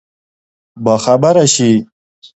[0.83, 1.71] باخبره شي.